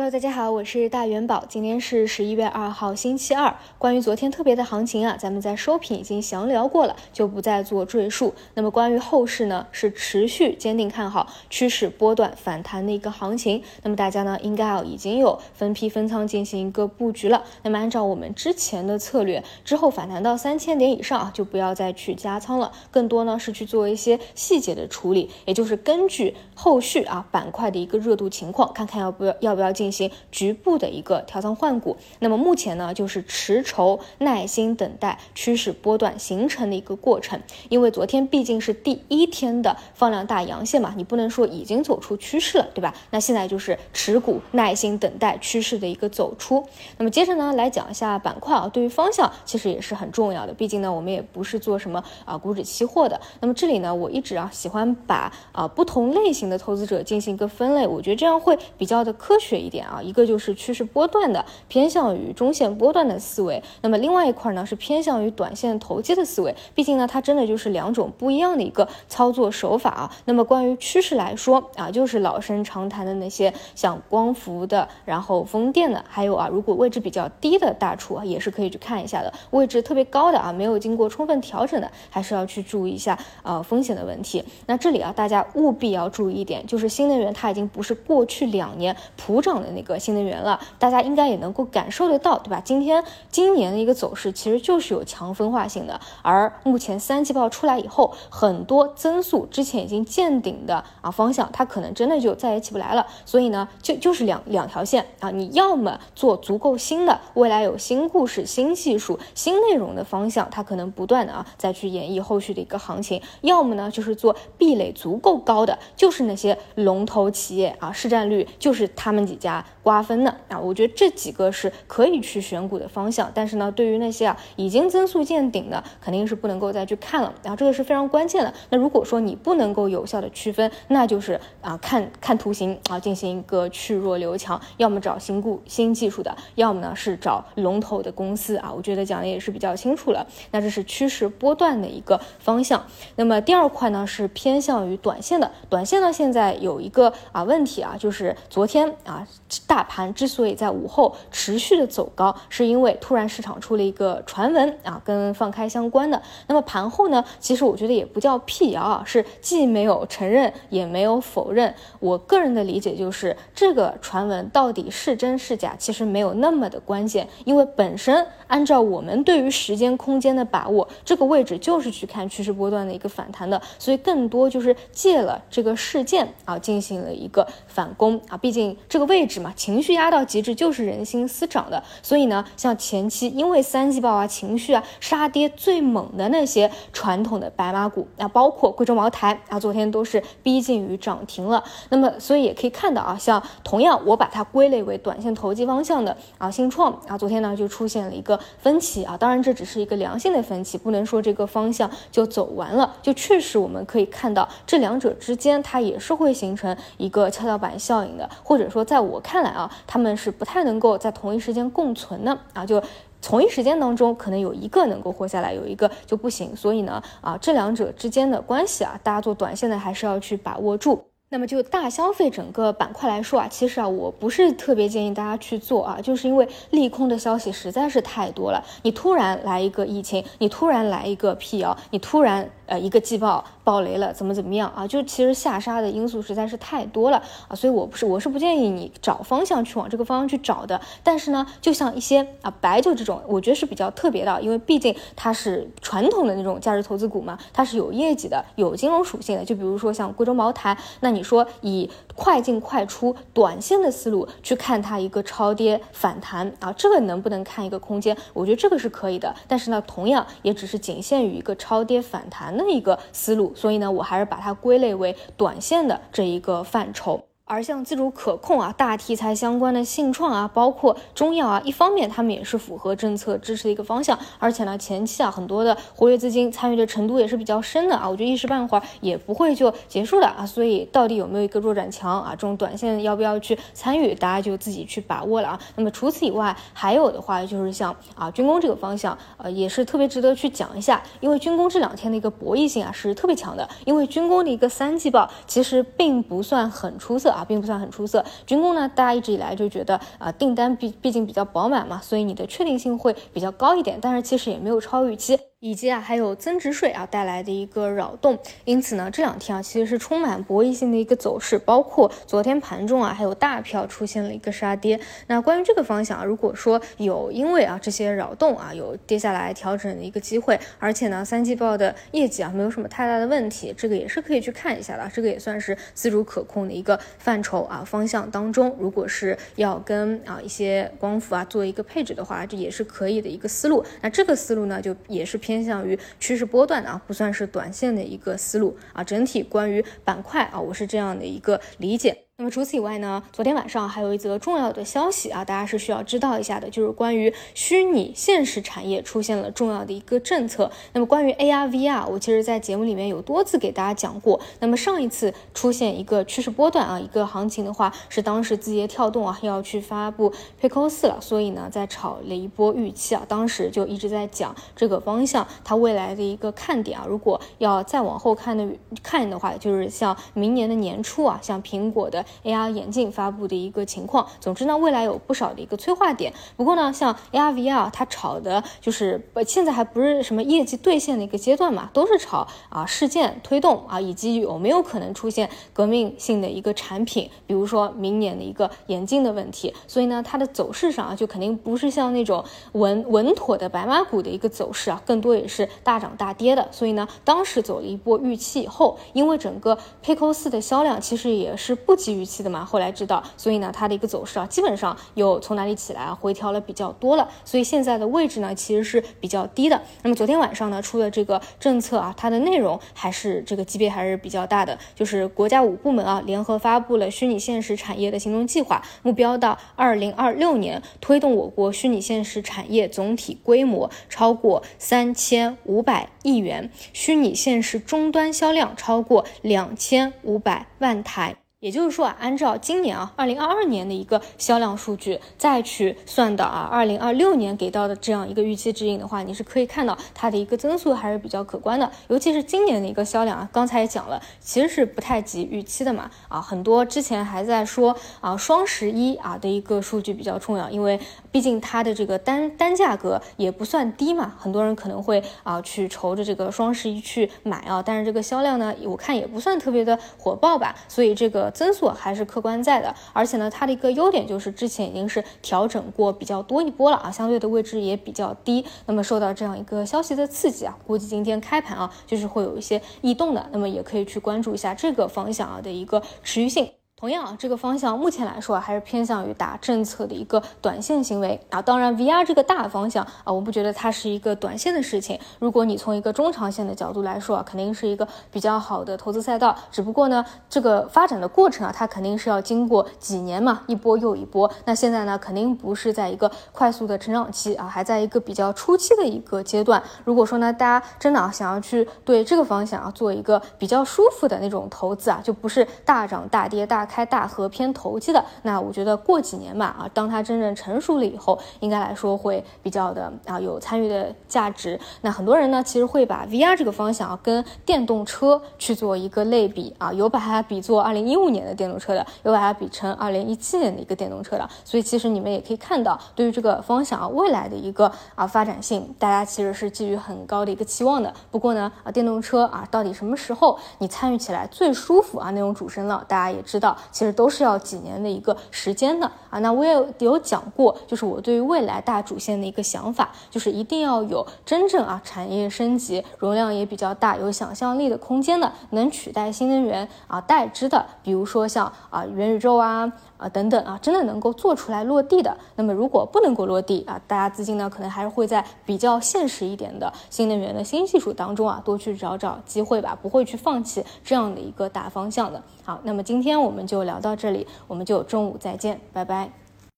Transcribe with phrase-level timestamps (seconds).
[0.00, 1.44] Hello，大家好，我是大元宝。
[1.46, 3.54] 今天是十一月二号，星期二。
[3.76, 8.32] 关于昨天特别的行情啊，咱们在收评已经详聊过了，就不再做赘述。
[8.54, 13.62] 那么关于后市呢，是持续坚定看好趋势波段反弹的一个行情。
[13.82, 17.44] 那么大家呢，应该啊已经有分批分仓进行一个布局了。
[17.62, 29.70] 那么按照我们之前的策略，之后反弹到三千点以上啊，就不要再去加仓了，更多呢是去做一些细节的处理，也就是根据后续啊板块的一个热度情况，看看要不要要不要。
[29.80, 37.40] 进行局部的一个调仓换股，那么目前呢，就是持筹耐心等待趋势波段形成的一个过程。
[37.70, 42.94] 因为昨天毕竟是第一天的放量大阳线嘛，你不能说已经走出趋势了，对吧？
[43.10, 46.66] 那现在就是持股耐心等待趋势的一个走出。
[46.98, 50.52] 那么接着呢，来讲一下板块啊，对于方向其实也是很重要的。
[50.52, 53.18] 毕竟呢，我们也不是做什么啊股指期货的。
[53.40, 59.69] 那么这里呢，我一直啊喜欢把啊不同类型的投资者进行一个分类，我觉得这样会比较的科学一。
[59.70, 66.52] 点啊，一个就是趋势波段的偏向于中线波段的思维，那么另外一块呢是偏向于短线投机的思维。
[66.74, 70.10] 毕竟呢，它真的就是两种不一样的一个操作手法啊。
[70.24, 79.32] 那么关于趋势来说啊，就是老生常谈的那些像光伏的，然后风电的，还有啊，如果位置比较低的大厨啊，也是可以去看一下的。
[79.50, 84.42] 位置特别高的啊，没有经过充分调整的，还是要去注意一下啊风险的问题。
[84.66, 89.59] 那这里啊，大家务必要注意一点，就是新能源它已经不是过去两年普涨。
[89.60, 92.60] 的那个新能源了，大家应该也能够感受得到，对吧？
[92.64, 103.06] 今天今年的一个走势其实就是有强分化性的，而目前三季报出来以后，很多增速之前已经见顶的啊方向，它可能真的就再也起不来了。
[103.24, 119.49] 所以呢，就就是两两条线啊，你要么做足够新的，未来有新故事、新技术、新内容的方向，它可能不断的啊再去演绎后续的一个行情；要么呢，就是做壁垒足够高的，就是那些龙头企业啊，市占率就是他们几家。
[119.50, 128.54] 啊瓜分的啊，我觉得这几个是可以去选股的方向，但是呢，对于那些啊已经增速见顶的，肯定是不能够再去看了，然后这个是非常关键的。
[128.70, 138.72] 那如果说你不能够有效的区分，那就是啊看看图形啊进行一个去弱留强，要么找新股新技术的，要么呢是找龙头的公司啊。
[138.74, 140.26] 我觉得讲的也是比较清楚了。
[140.52, 142.84] 那这是趋势波段的一个方向。
[143.16, 149.26] 那么第二块呢是偏向于短线的，短线呢现在有一个啊问题啊，就是昨天啊。
[149.66, 156.20] 大盘之所以在午后持续的走高，是因为突然市场出了一个传闻啊，跟放开相关的。
[156.46, 161.74] 那么盘后呢，其实我觉得也不叫辟谣啊，是既没有承认也没有否认。
[161.98, 179.39] 我个人的理解就是，这个传闻到底是真是假，其实没有那么的关键，因为本身按照我们对于时间空间的把握，这个位置就是去看趋势波段的一个反弹的，所以更多就是借了这个事件啊，进行了一个反攻啊，毕竟这个位置。
[179.40, 191.64] 嘛，情绪压到极致就是人心思涨的，所以呢，像前期因为三季报啊，情绪啊杀跌最猛的那些传统的白马股，啊，包括贵州茅台啊，昨天都是逼近于涨停了。
[191.88, 209.29] 那么，所以也可以看到啊，像同样我把它归类为短线投机方向的啊，信创啊，昨天呢就出现了一个分歧啊，当然这只是一个良性的分歧，不能说这个方向就走完了，就确实我们可以看到这两者之间它也是会形成一个跷跷板效应的，或者说在我看。
[209.30, 212.82] 看来啊，他们是不太能够在同一时间共存的啊，就
[213.22, 216.56] 同一时间当中，可能有一个能够活下来，有一个就不行。
[216.56, 221.04] 所以呢，啊，这两者之间的关系啊，大家做短线的还是要去把握住。
[221.32, 228.60] 那么就大消费整个板块来说啊，其实啊，我不是特别建议大家去做啊，就是因为利空的消息实在是太多了。
[228.82, 232.50] 你突然来一个疫情，你突然来一个辟谣，你突然。
[232.70, 234.84] 呃，一个季报爆雷了，怎么怎么样啊？
[234.84, 240.80] 就其实下杀的因素实在是太多了啊，所以我不是我是不建议你找方向去往这个方向去找的。
[241.04, 249.44] 但是呢，就像一些啊白酒这种，我觉得是比较特别的，因为毕竟它是传统的那种价值投资股嘛，它是有业绩的，有金融属性的。
[249.44, 258.16] 就比如说像贵州茅台，那你说以快进快出、短线的思路去看它一个超跌反弹啊，这个能不能看一个空间？
[258.32, 259.32] 我觉得这个是可以的。
[259.46, 262.40] 但是呢，同样也只是仅限于一个超跌反弹。
[262.50, 267.22] 的一个思路，所以呢，我还是把它归类为短线的这一个范畴。
[267.50, 285.60] 而像自主可控啊、大题材相关的信创啊，包括中药啊，一方面他们也是符合政策支持的一个方向，而且呢，前期啊很多的活跃资金参与的程度也是比较深的啊，我觉得一时半会儿也不会就结束的啊，所以到底有没有一个弱转强啊，这种短线要不要去参与，大家就自己去把握了啊。
[285.74, 297.38] 那么除此以外，还有的话就是像啊军工这个方向，呃也是特别值得去讲一下，因为军工这两天的一个博弈性啊是特别强的，因为军工的一个三季报其实并不算很出色啊。
[297.40, 298.24] 啊，并不算很出色。
[298.46, 305.49] 军工呢，大家一直以来就觉得啊，订单毕毕竟比较饱满嘛，所以你的确定性会比较高一点，但是其实也没有超预期。
[305.60, 314.98] 以及啊，还有增值税啊带来的一个扰动，因此呢，这两天啊其实是充满博弈性的一个走势，包括昨天盘中啊，还有大票出现了一个杀跌。
[315.26, 333.84] 那关于这个方向啊，如果说有因为啊这些扰动啊有跌下来调整的一个机会，而且呢三季报的业绩啊没有什么太大的问题，这个也是可以去看一下的，这个也算是自主可控的一个范畴啊方向当中，如果是要跟啊一些光伏啊做一个配置的话，这也是可以的一个思路。
[334.00, 335.49] 那这个思路呢，就也是偏。
[335.50, 339.02] 偏向于趋势波段的啊，不算是短线的一个思路啊。
[339.02, 342.26] 整体关于板块啊，我是这样的一个理解。
[342.40, 350.72] 那么除此以外呢，昨天晚上还有一则重要的消息啊，大家是需要知道一下的，就是关于虚拟现实产业出现了重要的一个政策。
[350.94, 354.40] 那么关于 AR VR，我其实在节目里面有多次给大家讲过。
[354.58, 360.32] 那么上一次出现一个趋势波段啊，一个行情的话，是当时字节跳动啊要去发布
[360.62, 367.04] Pico 四了，所以呢在炒了一波预期啊，当时就一直在讲这个方向，它未来的一个看点啊。
[367.06, 368.66] 如果要再往后看的
[369.02, 372.24] 看的话，就是像明年的年初啊，像苹果的。
[372.44, 376.32] AR 眼镜发布的一个情况，总之呢，未来有不少的一个催化点。
[376.56, 389.72] 不过呢，像 AR VR 它炒的就是现在还不是什么业绩兑现的一个阶段嘛，都是炒啊事件推动啊，以及有没有可能出现革命性的一个产品，比如说明年的一个眼镜的问题。
[389.86, 396.68] 所以呢，它的走势上啊，就肯定不是像那种稳稳妥的白马股的一个走势啊，更多也是大涨大跌的。
[396.70, 409.80] 所以呢，当时走了一波预期以后，因为整个 Pico 四的销量其实也是不及预期的嘛，后来知道，所以呢，它的一个走势啊，基本上又从哪里起来啊，回调了比较多了，所以现在的位置呢，其实是比较低的。
[410.02, 431.39] 那么昨天晚上呢，出的这个政策啊，它的内容还是这个级别还是比较大的，就是国家五部门啊联合发布了虚拟现实产业的行动计划，目标到二零二六年推动我国虚拟现实产业总体规模超过三千五百亿元，虚拟现实终端销量超过两千五百万台。
[431.60, 441.90] 也就是说啊，按照今年啊，二零二二年的一个销量数据，再去算的啊，二零二六年给到的这样一个预期指引的话，你是可以看到它的一个增速还是比较可观的。
[442.08, 446.10] 尤其是今年的一个销量啊，刚才也讲了，其实是不太及预期的嘛。
[446.28, 450.98] 啊，很多之前还在说啊，双十一啊的一个数据比较重要，因为
[451.30, 461.49] 毕竟它的这个单单价格也不算低嘛，很多人可能会啊去愁着这个双十一去买啊，但是这个销量呢，我看也不算特别的火爆吧，所以这个。
[461.50, 468.64] 增速还是客观在的，而且呢，它的一个优点就是之前已经是调整过比较多一波了啊，相对的位置也比较低。
[468.86, 473.48] 那么受到这样一个消息的刺激啊，估计今天开盘啊，就是会有一些异动的。
[473.52, 476.79] 那么也可以去关注一下这个方向啊的一个持续性。
[477.00, 481.62] 同样啊，这个方向目前来说还是偏向于打政策的一个短线行为啊。
[481.62, 485.18] 当然，VR 这个大方向啊，我不觉得它是一个短线的事情。
[485.38, 489.56] 如果你从一个中长线的角度来说啊，肯定是一个比较好的投资赛道。
[489.72, 494.50] 只不过呢，这个发展的过程啊，它肯定是要经过几年嘛，一波又一波。
[494.66, 499.82] 那现在呢，肯定不是在一个快速的成长期啊，还在一个比较初期的一个阶段。
[500.04, 506.86] 如果说呢，大家真的想要去对这个方向啊做一个比较舒服的那种投资啊，就不是大涨大跌大。
[506.90, 514.78] 开大和偏投机的，那我觉得过几年吧，啊，当它真正成熟了以后，应该来说会比较的啊有参与的价值。
[515.02, 524.50] 那很多人呢，其实会把 VR 这个方向啊跟电动车去做一个类比啊，有把它比作二零一五年的电动车的，有把它比成二零一七年的一个电动车的。
[524.64, 531.14] 所以其实你们也可以看到，对于这个方向啊未来的一个啊发展性，大家其实是寄予很高的一个期望的。
[531.30, 536.76] 不过呢，啊电动车啊到底什么时候你参与起来最舒服啊那种主升浪，大家也知道。
[536.90, 539.38] 其实都是要几年的一个时间的啊。
[539.40, 552.92] 那我也有讲过，就是我对于未来大主线的一个想法，就是一定要有真正啊产业升级、容量也比较大、有想象力的空间的，能取代新能源啊代之的，比如说像啊元宇宙啊。
[553.20, 555.36] 啊，等等啊，真的能够做出来落地的。
[555.56, 565.42] 那么如果不能够落地啊，大家资金呢可能还是会在比较现实一点的新能源的新技术当中啊，多去找找机会吧，不会去放弃这样的一个大方向的。
[565.62, 569.32] 好，那么今天我们就聊到这里，我们就中午再见，拜拜。